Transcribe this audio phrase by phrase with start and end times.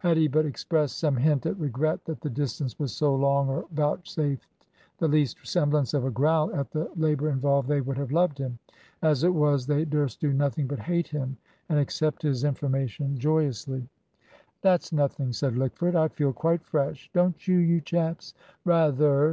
[0.00, 3.66] Had he but expressed some hint at regret that the distance was so long, or
[3.70, 4.48] vouchsafed
[4.98, 8.58] the least semblance of a growl at the labour involved, they would have loved him.
[9.00, 11.36] As it was, they durst do nothing but hate him,
[11.68, 13.88] and accept his information joyously.
[14.60, 15.94] "That's nothing," said Lickford.
[15.94, 18.34] "I feel quite fresh; don't you, you chaps?"
[18.64, 19.28] "Rather!"